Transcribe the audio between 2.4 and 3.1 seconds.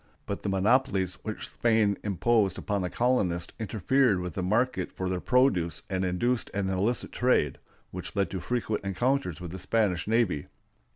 upon the